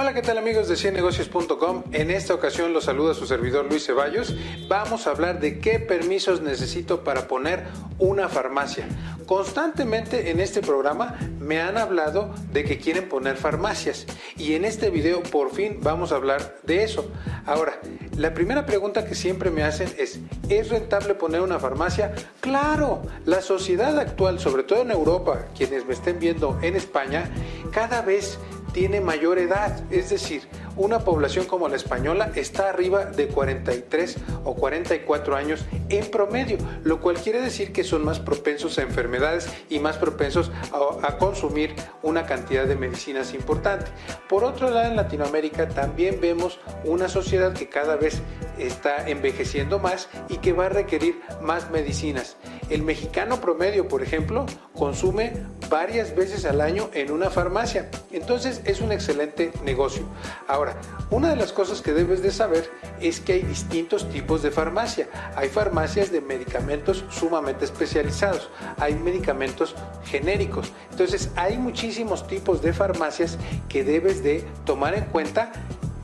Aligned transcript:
Hola, 0.00 0.14
¿qué 0.14 0.22
tal 0.22 0.38
amigos 0.38 0.68
de 0.68 0.76
ciennegocios.com? 0.76 1.82
En 1.90 2.12
esta 2.12 2.32
ocasión 2.32 2.72
los 2.72 2.84
saluda 2.84 3.14
su 3.14 3.26
servidor 3.26 3.66
Luis 3.68 3.84
Ceballos. 3.84 4.32
Vamos 4.68 5.08
a 5.08 5.10
hablar 5.10 5.40
de 5.40 5.58
qué 5.58 5.80
permisos 5.80 6.40
necesito 6.40 7.02
para 7.02 7.26
poner 7.26 7.64
una 7.98 8.28
farmacia. 8.28 8.86
Constantemente 9.26 10.30
en 10.30 10.38
este 10.38 10.60
programa 10.60 11.18
me 11.40 11.60
han 11.60 11.76
hablado 11.76 12.32
de 12.52 12.62
que 12.62 12.78
quieren 12.78 13.08
poner 13.08 13.36
farmacias 13.36 14.06
y 14.36 14.54
en 14.54 14.64
este 14.64 14.90
video 14.90 15.20
por 15.20 15.52
fin 15.52 15.80
vamos 15.82 16.12
a 16.12 16.14
hablar 16.14 16.58
de 16.62 16.84
eso. 16.84 17.10
Ahora, 17.44 17.80
la 18.16 18.34
primera 18.34 18.66
pregunta 18.66 19.04
que 19.04 19.16
siempre 19.16 19.50
me 19.50 19.64
hacen 19.64 19.92
es, 19.98 20.20
¿es 20.48 20.68
rentable 20.68 21.14
poner 21.14 21.40
una 21.40 21.58
farmacia? 21.58 22.14
Claro, 22.40 23.02
la 23.26 23.42
sociedad 23.42 23.98
actual, 23.98 24.38
sobre 24.38 24.62
todo 24.62 24.82
en 24.82 24.92
Europa, 24.92 25.46
quienes 25.56 25.84
me 25.86 25.94
estén 25.94 26.20
viendo 26.20 26.56
en 26.62 26.76
España, 26.76 27.28
cada 27.72 28.00
vez 28.00 28.38
tiene 28.78 29.00
mayor 29.00 29.40
edad, 29.40 29.82
es 29.90 30.08
decir, 30.08 30.42
una 30.76 31.00
población 31.00 31.46
como 31.46 31.68
la 31.68 31.74
española 31.74 32.30
está 32.36 32.68
arriba 32.68 33.06
de 33.06 33.26
43 33.26 34.16
o 34.44 34.54
44 34.54 35.34
años 35.34 35.64
en 35.88 36.08
promedio, 36.08 36.58
lo 36.84 37.00
cual 37.00 37.16
quiere 37.16 37.40
decir 37.40 37.72
que 37.72 37.82
son 37.82 38.04
más 38.04 38.20
propensos 38.20 38.78
a 38.78 38.82
enfermedades 38.82 39.48
y 39.68 39.80
más 39.80 39.96
propensos 39.96 40.52
a, 40.70 41.08
a, 41.08 41.18
consumir 41.18 41.74
una 42.04 42.24
cantidad 42.24 42.66
de 42.66 42.76
medicinas 42.76 43.34
importante. 43.34 43.86
Por 44.28 44.44
otro 44.44 44.70
lado, 44.70 44.86
en 44.86 44.94
Latinoamérica 44.94 45.68
también 45.68 46.20
vemos 46.20 46.60
una 46.84 47.08
sociedad 47.08 47.54
que 47.54 47.68
cada 47.68 47.96
vez 47.96 48.22
está 48.58 49.08
envejeciendo 49.08 49.80
más 49.80 50.08
y 50.28 50.36
que 50.36 50.52
va 50.52 50.66
a 50.66 50.68
requerir 50.68 51.18
más 51.40 51.68
medicinas. 51.72 52.36
El 52.70 52.82
mexicano 52.82 53.40
promedio, 53.40 53.88
por 53.88 54.02
ejemplo, 54.02 54.44
consume 54.74 55.32
varias 55.70 56.14
veces 56.14 56.44
al 56.44 56.60
año 56.60 56.90
en 56.92 57.10
una 57.10 57.30
farmacia. 57.30 57.90
Entonces 58.12 58.60
es 58.64 58.80
un 58.80 58.92
excelente 58.92 59.52
negocio. 59.64 60.02
Ahora, 60.46 60.76
una 61.10 61.30
de 61.30 61.36
las 61.36 61.52
cosas 61.52 61.80
que 61.80 61.92
debes 61.92 62.22
de 62.22 62.30
saber 62.30 62.70
es 63.00 63.20
que 63.20 63.34
hay 63.34 63.42
distintos 63.42 64.08
tipos 64.10 64.42
de 64.42 64.50
farmacia. 64.50 65.08
Hay 65.34 65.48
farmacias 65.48 66.12
de 66.12 66.20
medicamentos 66.20 67.04
sumamente 67.10 67.64
especializados. 67.64 68.50
Hay 68.78 68.94
medicamentos 68.94 69.74
genéricos. 70.04 70.72
Entonces 70.90 71.30
hay 71.36 71.58
muchísimos 71.58 72.26
tipos 72.26 72.60
de 72.60 72.72
farmacias 72.72 73.38
que 73.68 73.84
debes 73.84 74.22
de 74.22 74.44
tomar 74.64 74.94
en 74.94 75.04
cuenta 75.04 75.52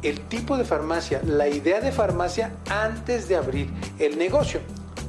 el 0.02 0.20
tipo 0.20 0.56
de 0.56 0.64
farmacia, 0.64 1.20
la 1.24 1.48
idea 1.48 1.80
de 1.80 1.90
farmacia 1.90 2.52
antes 2.68 3.28
de 3.28 3.36
abrir 3.36 3.70
el 3.98 4.18
negocio. 4.18 4.60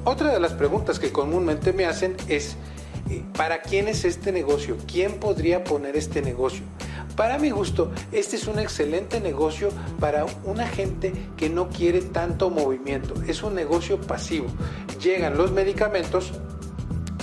Otra 0.06 0.32
de 0.32 0.40
las 0.40 0.54
preguntas 0.54 1.00
que 1.00 1.12
comúnmente 1.12 1.74
me 1.74 1.86
hacen 1.86 2.16
es, 2.28 2.58
eh, 3.10 3.24
¿para 3.36 3.64
quién 3.64 3.88
es 3.88 4.06
este 4.06 4.32
negocio? 4.32 4.78
¿Quién 4.86 5.14
podría 5.14 5.64
poner 5.64 5.98
este 5.98 6.22
negocio? 6.22 6.64
Para 7.16 7.40
mi 7.40 7.50
gusto, 7.50 7.92
este 8.12 8.36
es 8.36 8.48
un 8.48 8.60
excelente 8.60 9.20
negocio 9.20 9.70
para 10.00 10.28
una 10.44 10.68
gente 10.68 11.12
que 11.36 11.50
no 11.50 11.70
quiere 11.70 12.02
tanto 12.02 12.52
movimiento. 12.52 13.16
Es 13.28 13.42
un 13.42 13.56
negocio 13.56 14.00
pasivo. 14.00 14.46
Llegan 15.02 15.38
los 15.38 15.52
medicamentos, 15.52 16.34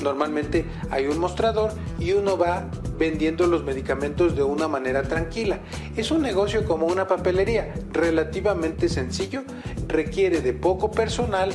normalmente 0.03 0.64
hay 0.91 1.06
un 1.06 1.19
mostrador 1.19 1.70
y 2.00 2.14
uno 2.14 2.36
va 2.36 2.69
vendiendo 2.98 3.47
los 3.47 3.62
medicamentos 3.62 4.34
de 4.34 4.42
una 4.42 4.66
manera 4.66 5.05
tranquila. 5.05 5.60
Es 5.97 6.10
un 6.10 6.22
negocio 6.22 6.64
como 6.64 6.86
una 6.86 7.06
papelería, 7.06 7.75
relativamente 7.92 8.88
sencillo, 8.88 9.44
requiere 9.86 10.41
de 10.41 10.53
poco 10.53 10.91
personal 10.91 11.53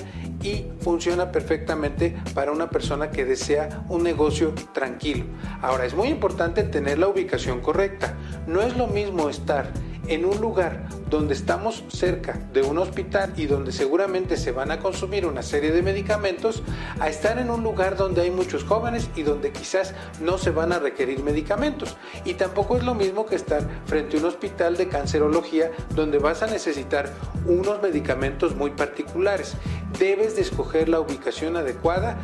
y 0.47 0.71
funciona 0.79 1.31
perfectamente 1.31 2.15
para 2.33 2.51
una 2.51 2.69
persona 2.69 3.11
que 3.11 3.25
desea 3.25 3.83
un 3.89 4.03
negocio 4.03 4.53
tranquilo. 4.73 5.25
Ahora, 5.61 5.85
es 5.85 5.93
muy 5.93 6.07
importante 6.07 6.63
tener 6.63 6.99
la 6.99 7.07
ubicación 7.07 7.59
correcta. 7.59 8.15
No 8.47 8.61
es 8.61 8.77
lo 8.77 8.87
mismo 8.87 9.29
estar 9.29 9.71
en 10.07 10.25
un 10.25 10.39
lugar 10.39 10.87
donde 11.09 11.33
estamos 11.33 11.83
cerca 11.89 12.39
de 12.53 12.61
un 12.61 12.77
hospital 12.77 13.33
y 13.37 13.45
donde 13.45 13.71
seguramente 13.71 14.37
se 14.37 14.51
van 14.51 14.71
a 14.71 14.79
consumir 14.79 15.25
una 15.25 15.41
serie 15.41 15.71
de 15.71 15.81
medicamentos, 15.81 16.63
a 16.99 17.09
estar 17.09 17.39
en 17.39 17.49
un 17.49 17.63
lugar 17.63 17.95
donde 17.95 18.21
hay 18.21 18.31
muchos 18.31 18.63
jóvenes 18.63 19.09
y 19.15 19.23
donde 19.23 19.51
quizás 19.51 19.93
no 20.21 20.37
se 20.37 20.51
van 20.51 20.71
a 20.71 20.79
requerir 20.79 21.23
medicamentos. 21.23 21.97
Y 22.25 22.35
tampoco 22.35 22.77
es 22.77 22.83
lo 22.83 22.95
mismo 22.95 23.25
que 23.25 23.35
estar 23.35 23.67
frente 23.85 24.17
a 24.17 24.19
un 24.19 24.25
hospital 24.25 24.77
de 24.77 24.87
cancerología 24.87 25.71
donde 25.95 26.17
vas 26.17 26.43
a 26.43 26.47
necesitar 26.47 27.11
unos 27.45 27.81
medicamentos 27.81 28.55
muy 28.55 28.71
particulares. 28.71 29.55
Debes 29.99 30.35
de 30.35 30.41
escoger 30.41 30.89
la 30.89 30.99
ubicación 30.99 31.57
adecuada 31.57 32.17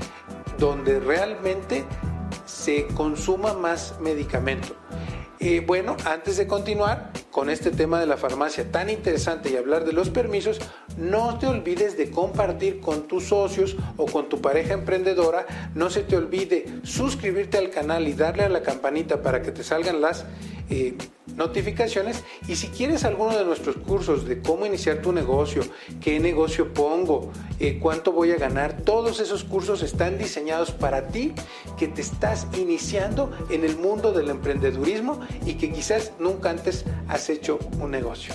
donde 0.57 0.99
realmente 0.99 1.85
se 2.45 2.87
consuma 2.87 3.53
más 3.53 3.95
medicamento. 3.99 4.75
Bueno, 5.65 5.97
antes 6.05 6.37
de 6.37 6.47
continuar 6.47 7.11
con 7.29 7.49
este 7.49 7.71
tema 7.71 7.99
de 7.99 8.05
la 8.05 8.15
farmacia 8.15 8.71
tan 8.71 8.89
interesante 8.89 9.49
y 9.49 9.57
hablar 9.57 9.83
de 9.83 9.91
los 9.91 10.09
permisos, 10.09 10.61
no 10.95 11.37
te 11.37 11.47
olvides 11.47 11.97
de 11.97 12.09
compartir 12.11 12.79
con 12.79 13.09
tus 13.09 13.25
socios 13.25 13.75
o 13.97 14.05
con 14.05 14.29
tu 14.29 14.39
pareja 14.39 14.73
emprendedora. 14.73 15.45
No 15.75 15.89
se 15.89 16.03
te 16.03 16.15
olvide 16.15 16.79
suscribirte 16.83 17.57
al 17.57 17.71
canal 17.71 18.07
y 18.07 18.13
darle 18.13 18.43
a 18.43 18.49
la 18.49 18.61
campanita 18.61 19.21
para 19.21 19.41
que 19.41 19.51
te 19.51 19.63
salgan 19.63 19.99
las 19.99 20.25
eh, 20.69 20.95
notificaciones. 21.35 22.23
Y 22.47 22.55
si 22.55 22.67
quieres 22.67 23.03
alguno 23.03 23.37
de 23.37 23.45
nuestros 23.45 23.77
cursos 23.77 24.25
de 24.25 24.41
cómo 24.41 24.65
iniciar 24.65 25.01
tu 25.01 25.11
negocio, 25.11 25.63
qué 26.01 26.19
negocio 26.19 26.73
pongo, 26.73 27.31
eh, 27.59 27.79
cuánto 27.79 28.11
voy 28.11 28.31
a 28.31 28.37
ganar, 28.37 28.81
todos 28.81 29.19
esos 29.19 29.43
cursos 29.43 29.83
están 29.83 30.17
diseñados 30.17 30.71
para 30.71 31.07
ti 31.07 31.33
que 31.77 31.87
te 31.87 32.01
estás 32.01 32.47
iniciando 32.57 33.31
en 33.49 33.63
el 33.63 33.77
mundo 33.77 34.11
del 34.11 34.29
emprendedurismo 34.29 35.19
y 35.45 35.55
que 35.55 35.71
quizás 35.71 36.13
nunca 36.19 36.49
antes 36.49 36.85
has 37.07 37.29
hecho 37.29 37.59
un 37.79 37.91
negocio. 37.91 38.33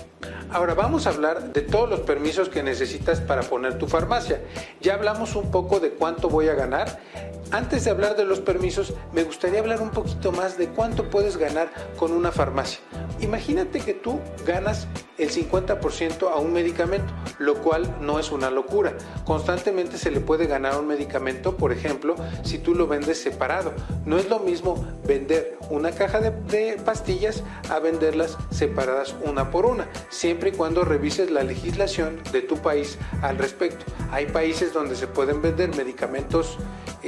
Ahora 0.50 0.72
vamos 0.72 1.06
a 1.06 1.10
hablar 1.10 1.53
de 1.53 1.60
todos 1.60 1.91
los 1.91 2.00
permisos 2.00 2.48
que 2.48 2.62
necesitas 2.62 3.20
para 3.20 3.42
poner 3.42 3.76
tu 3.76 3.86
farmacia. 3.86 4.41
Ya 4.81 4.94
hablamos 4.94 5.36
un 5.36 5.50
poco 5.50 5.78
de 5.78 5.91
cuánto 5.91 6.31
voy 6.31 6.48
a 6.48 6.54
ganar. 6.54 7.00
Antes 7.50 7.84
de 7.84 7.91
hablar 7.91 8.16
de 8.16 8.25
los 8.25 8.41
permisos, 8.41 8.94
me 9.12 9.25
gustaría 9.25 9.60
hablar 9.60 9.82
un 9.82 9.91
poquito 9.91 10.32
más 10.32 10.56
de 10.56 10.69
cuánto 10.69 11.10
puedes 11.10 11.37
ganar 11.37 11.70
con 11.98 12.12
una 12.12 12.32
farmacia. 12.32 12.81
Imagínate 13.20 13.80
que 13.80 13.94
tú 13.94 14.20
ganas 14.46 14.86
el 15.18 15.30
50% 15.30 16.30
a 16.30 16.36
un 16.36 16.52
medicamento, 16.52 17.12
lo 17.38 17.56
cual 17.56 17.96
no 18.00 18.18
es 18.18 18.30
una 18.30 18.50
locura. 18.50 18.96
Constantemente 19.24 19.98
se 19.98 20.10
le 20.10 20.20
puede 20.20 20.46
ganar 20.46 20.78
un 20.78 20.86
medicamento, 20.86 21.56
por 21.56 21.72
ejemplo, 21.72 22.14
si 22.44 22.58
tú 22.58 22.74
lo 22.74 22.86
vendes 22.86 23.20
separado. 23.20 23.72
No 24.06 24.18
es 24.18 24.28
lo 24.28 24.38
mismo 24.38 24.86
vender 25.04 25.58
una 25.70 25.90
caja 25.90 26.20
de, 26.20 26.30
de 26.30 26.76
pastillas 26.76 27.42
a 27.68 27.80
venderlas 27.80 28.38
separadas 28.50 29.16
una 29.24 29.50
por 29.50 29.66
una, 29.66 29.88
siempre 30.08 30.50
y 30.50 30.52
cuando 30.52 30.84
revises 30.84 31.30
la 31.30 31.42
legislación 31.42 32.20
de 32.32 32.42
tu 32.42 32.58
país 32.58 32.98
al 33.22 33.38
respecto. 33.38 33.84
Hay 34.12 34.26
países 34.26 34.72
donde 34.72 34.96
se 34.96 35.08
pueden 35.08 35.42
vender 35.42 35.74
medicamentos 35.76 36.58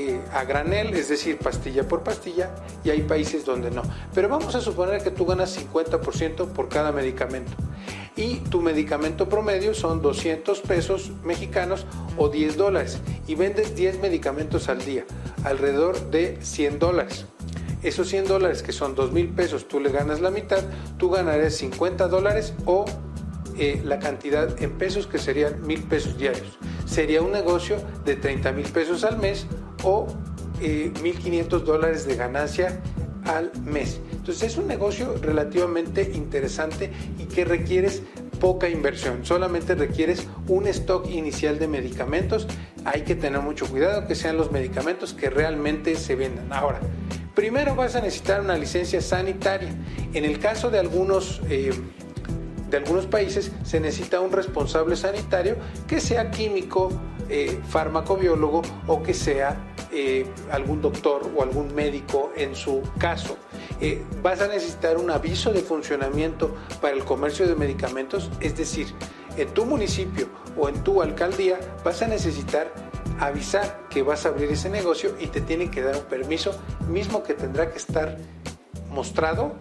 eh, 0.09 0.21
a 0.33 0.45
granel, 0.45 0.95
es 0.95 1.09
decir, 1.09 1.39
pastilla 1.39 1.87
por 1.87 2.03
pastilla, 2.03 2.51
y 2.85 2.91
hay 2.91 3.03
países 3.03 3.45
donde 3.45 3.71
no. 3.71 3.83
Pero 4.15 4.29
vamos 4.29 4.55
a 4.55 4.61
suponer 4.61 5.03
que 5.03 5.11
tú 5.11 5.27
ganas 5.27 5.59
50% 5.59 6.49
por 6.49 6.69
cada 6.69 6.93
medicamento. 6.93 7.53
Y 8.17 8.37
tu 8.37 8.61
medicamento 8.61 9.29
promedio 9.29 9.75
son 9.75 10.03
200 10.03 10.61
pesos 10.61 11.13
mexicanos 11.25 11.87
o 12.17 12.29
10 12.29 12.57
dólares. 12.57 12.99
Y 13.27 13.35
vendes 13.35 13.75
10 13.77 14.01
medicamentos 14.01 14.69
al 14.69 14.85
día, 14.85 15.05
alrededor 15.45 16.11
de 16.11 16.39
100 16.41 16.79
dólares. 16.79 17.27
Esos 17.83 18.09
100 18.09 18.27
dólares 18.27 18.63
que 18.63 18.73
son 18.73 18.95
2 18.95 19.13
mil 19.13 19.29
pesos, 19.29 19.67
tú 19.67 19.81
le 19.81 19.91
ganas 19.91 20.21
la 20.21 20.31
mitad, 20.31 20.63
tú 20.99 21.09
ganarás 21.11 21.55
50 21.55 22.09
dólares 22.09 22.53
o 22.67 22.85
eh, 23.57 23.81
la 23.85 23.99
cantidad 23.99 24.63
en 24.63 24.73
pesos 24.73 25.07
que 25.07 25.19
serían 25.19 25.67
mil 25.67 25.83
pesos 25.83 26.19
diarios. 26.19 26.59
Sería 26.87 27.23
un 27.23 27.33
negocio 27.33 27.77
de 28.05 28.17
30 28.17 28.53
mil 28.53 28.67
pesos 28.67 29.05
al 29.05 29.19
mes 29.19 29.47
o 29.83 30.07
eh, 30.61 30.93
1.500 30.95 31.61
dólares 31.61 32.07
de 32.07 32.17
ganancia 32.17 32.81
al 33.25 33.51
mes. 33.65 34.01
Entonces 34.13 34.53
es 34.53 34.59
un 34.59 34.67
negocio 34.67 35.17
relativamente 35.21 36.11
interesante 36.15 36.91
y 37.19 37.25
que 37.25 37.45
requieres 37.45 38.03
poca 38.41 38.69
inversión, 38.69 39.25
solamente 39.25 39.75
requieres 39.75 40.27
un 40.49 40.67
stock 40.67 41.07
inicial 41.09 41.59
de 41.59 41.69
medicamentos. 41.69 42.49
Hay 42.85 43.03
que 43.03 43.15
tener 43.15 43.41
mucho 43.41 43.67
cuidado 43.67 44.07
que 44.07 44.15
sean 44.15 44.37
los 44.37 44.51
medicamentos 44.51 45.13
que 45.13 45.29
realmente 45.31 45.95
se 45.97 46.17
vendan. 46.17 46.51
Ahora, 46.53 46.81
primero 47.35 47.75
vas 47.75 47.97
a 47.97 48.01
necesitar 48.01 48.41
una 48.41 48.57
licencia 48.57 49.01
sanitaria. 49.01 49.75
En 50.15 50.25
el 50.25 50.39
caso 50.39 50.71
de 50.71 50.79
algunos... 50.79 51.41
Eh, 51.49 51.73
de 52.71 52.77
algunos 52.77 53.07
países 53.07 53.51
se 53.65 53.81
necesita 53.81 54.21
un 54.21 54.31
responsable 54.31 54.95
sanitario 54.95 55.57
que 55.89 56.01
sea 56.01 56.31
químico, 56.31 56.89
eh, 57.29 57.59
farmacobiólogo 57.69 58.63
o 58.87 59.03
que 59.03 59.13
sea 59.13 59.70
eh, 59.93 60.27
algún 60.51 60.81
doctor 60.81 61.31
o 61.35 61.43
algún 61.43 61.75
médico 61.75 62.33
en 62.37 62.55
su 62.55 62.83
caso. 62.99 63.37
Eh, 63.81 64.03
vas 64.23 64.41
a 64.41 64.49
necesitar 64.49 64.97
un 64.97 65.11
aviso 65.11 65.53
de 65.53 65.61
funcionamiento 65.61 66.55
para 66.81 66.95
el 66.95 67.05
comercio 67.05 67.47
de 67.47 67.55
medicamentos, 67.57 68.31
es 68.41 68.57
decir, 68.57 68.89
en 69.37 69.49
tu 69.55 69.65
municipio 69.67 70.29
o 70.57 70.69
en 70.69 70.83
tu 70.83 71.03
alcaldía 71.03 71.59
vas 71.85 72.03
a 72.03 72.09
necesitar 72.09 72.73
avisar 73.19 73.87
que 73.91 74.03
vas 74.03 74.27
a 74.27 74.31
abrir 74.31 74.51
ese 74.51 74.71
negocio 74.71 75.15
y 75.21 75.27
te 75.27 75.41
tienen 75.41 75.71
que 75.71 75.83
dar 75.83 75.97
un 75.97 76.05
permiso, 76.05 76.59
mismo 76.89 77.23
que 77.23 77.35
tendrá 77.35 77.71
que 77.71 77.79
estar 77.79 78.17
mostrado 78.91 79.57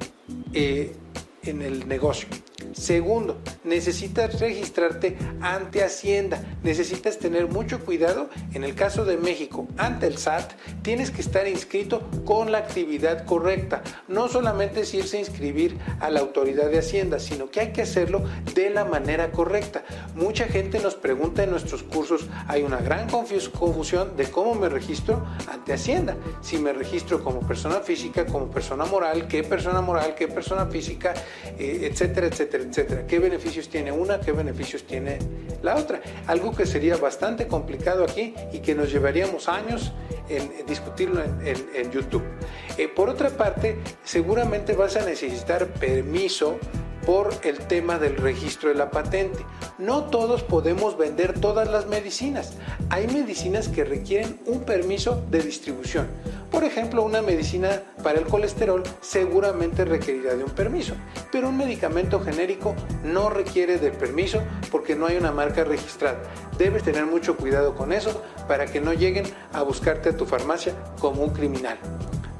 en 0.53 1.61
el 1.61 1.87
negocio. 1.87 2.27
Segundo, 2.73 3.37
necesitas 3.63 4.39
registrarte 4.39 5.17
ante 5.41 5.83
Hacienda. 5.83 6.43
Necesitas 6.63 7.17
tener 7.17 7.47
mucho 7.47 7.79
cuidado. 7.79 8.29
En 8.53 8.63
el 8.63 8.75
caso 8.75 9.05
de 9.05 9.17
México, 9.17 9.67
ante 9.77 10.07
el 10.07 10.17
SAT, 10.17 10.51
tienes 10.81 11.11
que 11.11 11.21
estar 11.21 11.47
inscrito 11.47 12.01
con 12.25 12.51
la 12.51 12.59
actividad 12.59 13.25
correcta. 13.25 13.83
No 14.07 14.27
solamente 14.27 14.81
es 14.81 14.93
irse 14.93 15.17
a 15.17 15.21
inscribir 15.21 15.77
a 15.99 16.09
la 16.09 16.19
autoridad 16.19 16.69
de 16.69 16.79
Hacienda, 16.79 17.19
sino 17.19 17.49
que 17.49 17.59
hay 17.59 17.71
que 17.71 17.81
hacerlo 17.81 18.23
de 18.53 18.69
la 18.69 18.85
manera 18.85 19.31
correcta. 19.31 19.83
Mucha 20.15 20.45
gente 20.45 20.79
nos 20.79 20.95
pregunta 20.95 21.43
en 21.43 21.51
nuestros 21.51 21.83
cursos, 21.83 22.27
hay 22.47 22.63
una 22.63 22.77
gran 22.77 23.09
confusión 23.09 24.15
de 24.15 24.25
cómo 24.29 24.55
me 24.55 24.69
registro 24.69 25.25
ante 25.51 25.73
Hacienda. 25.73 26.15
Si 26.41 26.57
me 26.57 26.73
registro 26.73 27.23
como 27.23 27.41
persona 27.41 27.79
física, 27.81 28.25
como 28.25 28.49
persona 28.49 28.85
moral, 28.85 29.27
qué 29.27 29.43
persona 29.43 29.81
moral, 29.81 30.15
qué 30.15 30.27
persona 30.27 30.65
física, 30.65 31.13
eh, 31.57 31.89
etcétera, 31.89 32.27
etcétera 32.27 32.63
etcétera. 32.63 33.07
¿Qué 33.07 33.19
tiene 33.67 33.91
una? 33.91 34.21
¿Qué 34.21 34.31
beneficios 34.31 34.83
tiene 34.83 35.17
la 35.61 35.75
otra? 35.75 36.01
Algo 36.27 36.55
que 36.55 36.65
sería 36.65 36.95
bastante 36.95 37.47
complicado 37.47 38.03
aquí 38.03 38.33
y 38.53 38.59
que 38.59 38.75
nos 38.75 38.91
llevaríamos 38.91 39.49
años 39.49 39.91
en, 40.29 40.65
discutirlo 40.65 41.21
en, 41.23 41.91
YouTube. 41.91 42.23
Eh, 42.77 42.87
por 42.87 43.09
otra 43.09 43.29
parte, 43.29 43.79
seguramente 44.03 44.73
vas 44.73 44.95
a 44.95 45.03
necesitar 45.03 45.67
permiso 45.67 46.59
por 47.05 47.33
el 47.43 47.57
tema 47.59 47.97
del 47.97 48.17
registro 48.17 48.69
de 48.69 48.75
la 48.75 48.91
patente. 48.91 49.45
No 49.77 50.05
todos 50.05 50.43
podemos 50.43 50.97
vender 50.97 51.39
todas 51.39 51.69
las 51.69 51.87
medicinas. 51.87 52.53
Hay 52.89 53.07
medicinas 53.07 53.67
que 53.67 53.83
requieren 53.83 54.39
un 54.45 54.61
permiso 54.61 55.23
de 55.29 55.41
distribución. 55.41 56.07
Por 56.51 56.63
ejemplo, 56.63 57.03
una 57.03 57.21
medicina 57.21 57.83
para 58.03 58.19
el 58.19 58.25
colesterol 58.25 58.83
seguramente 59.01 59.85
requerirá 59.85 60.35
de 60.35 60.43
un 60.43 60.49
permiso, 60.49 60.95
pero 61.31 61.49
un 61.49 61.57
medicamento 61.57 62.19
genérico 62.19 62.75
no 63.03 63.29
requiere 63.29 63.77
de 63.77 63.91
permiso 63.91 64.41
porque 64.71 64.95
no 64.95 65.05
hay 65.05 65.17
una 65.17 65.31
marca 65.31 65.63
registrada. 65.63 66.19
Debes 66.57 66.83
tener 66.83 67.05
mucho 67.05 67.37
cuidado 67.37 67.75
con 67.75 67.93
eso 67.93 68.21
para 68.47 68.65
que 68.65 68.81
no 68.81 68.93
lleguen 68.93 69.25
a 69.53 69.61
buscarte 69.61 70.09
a 70.09 70.17
tu 70.17 70.25
farmacia 70.25 70.73
como 70.99 71.23
un 71.23 71.29
criminal. 71.29 71.77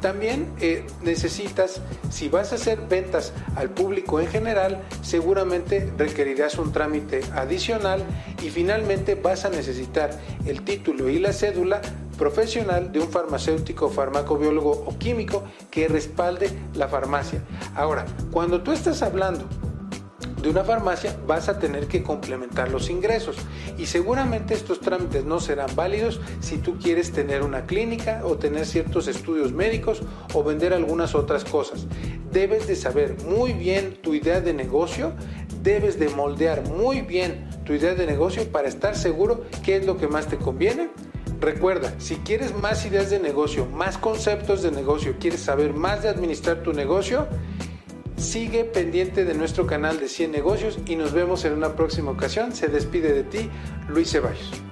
También 0.02 0.52
eh, 0.62 0.86
necesitas, 1.04 1.82
si 2.10 2.30
vas 2.30 2.54
a 2.54 2.56
hacer 2.56 2.80
ventas 2.88 3.34
al 3.56 3.70
público 3.70 4.20
en 4.20 4.28
general, 4.28 4.82
seguramente 5.02 5.92
requerirás 5.98 6.58
un 6.58 6.72
trámite 6.72 7.22
adicional 7.34 8.04
y 8.42 8.50
finalmente 8.50 9.16
vas 9.16 9.44
a 9.44 9.50
necesitar 9.50 10.12
el 10.46 10.64
título 10.64 11.10
y 11.10 11.20
la 11.20 11.34
cédula 11.34 11.82
profesional 12.18 12.92
de 12.92 13.00
un 13.00 13.10
farmacéutico, 13.10 13.90
farmacobiólogo 13.90 14.72
o 14.72 14.98
químico 14.98 15.44
que 15.70 15.88
respalde 15.88 16.50
la 16.76 16.88
farmacia. 16.88 17.42
Ahora, 17.76 18.06
cuando 18.32 18.62
tú 18.62 18.72
estás 18.72 19.02
hablando 19.02 19.46
de 20.42 20.50
una 20.50 20.64
farmacia 20.64 21.18
vas 21.28 21.50
a 21.50 21.60
tener 21.60 21.88
que 21.88 22.02
complementar 22.02 22.72
los 22.72 22.90
ingresos 22.90 23.36
y 23.78 23.86
seguramente 23.86 24.54
estos 24.54 24.80
trámites 24.80 25.26
no 25.26 25.40
serán 25.40 25.76
válidos 25.76 26.22
si 26.40 26.58
tú 26.58 26.78
quieres 26.78 27.12
tener 27.12 27.44
una 27.44 27.66
clínica 27.66 28.22
o 28.24 28.38
tener 28.38 28.66
ciertos 28.66 29.08
estudios 29.08 29.52
médicos 29.52 30.02
o 30.34 30.44
vender 30.44 30.74
algunas 30.74 31.14
otras 31.14 31.44
cosas. 31.44 31.88
Debes 32.32 32.68
de 32.68 32.76
saber 32.76 33.18
muy 33.26 33.54
bien 33.54 33.98
tu 34.02 34.14
idea 34.14 34.40
de 34.40 34.54
negocio, 34.54 35.14
debes 35.62 36.00
de 36.00 36.10
moldear 36.10 36.64
muy 36.70 37.02
bien 37.02 37.50
tu 37.66 37.74
idea 37.74 37.96
de 37.96 38.06
negocio 38.06 38.50
para 38.50 38.68
estar 38.68 38.96
seguro 38.96 39.46
qué 39.64 39.78
es 39.78 39.86
lo 39.86 39.98
que 39.98 40.08
más 40.08 40.28
te 40.28 40.38
conviene. 40.38 40.90
Recuerda, 41.42 41.94
si 42.00 42.16
quieres 42.18 42.54
más 42.54 42.86
ideas 42.86 43.10
de 43.10 43.20
negocio, 43.20 43.66
más 43.66 43.98
conceptos 43.98 44.62
de 44.62 44.72
negocio, 44.72 45.16
quieres 45.20 45.40
saber 45.40 45.74
más 45.74 46.04
de 46.04 46.10
administrar 46.10 46.64
tu 46.64 46.74
negocio, 46.74 47.28
Sigue 48.20 48.66
pendiente 48.66 49.24
de 49.24 49.34
nuestro 49.34 49.66
canal 49.66 49.98
de 49.98 50.10
100 50.10 50.32
negocios 50.32 50.78
y 50.86 50.98
nos 50.98 51.14
vemos 51.14 51.46
en 51.46 51.54
una 51.54 51.76
próxima 51.76 52.12
ocasión. 52.12 52.52
Se 52.52 52.68
despide 52.68 53.14
de 53.14 53.24
ti, 53.24 53.50
Luis 53.88 54.12
Ceballos. 54.12 54.69